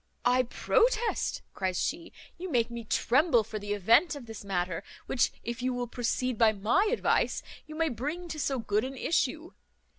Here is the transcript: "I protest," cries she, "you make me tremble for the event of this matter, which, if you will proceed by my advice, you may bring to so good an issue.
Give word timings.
"I 0.25 0.41
protest," 0.41 1.43
cries 1.53 1.79
she, 1.79 2.11
"you 2.39 2.49
make 2.49 2.71
me 2.71 2.83
tremble 2.85 3.43
for 3.43 3.59
the 3.59 3.73
event 3.73 4.15
of 4.15 4.25
this 4.25 4.43
matter, 4.43 4.83
which, 5.05 5.31
if 5.43 5.61
you 5.61 5.75
will 5.75 5.85
proceed 5.85 6.39
by 6.39 6.53
my 6.53 6.89
advice, 6.91 7.43
you 7.67 7.75
may 7.75 7.89
bring 7.89 8.27
to 8.29 8.39
so 8.39 8.57
good 8.57 8.83
an 8.83 8.97
issue. 8.97 9.51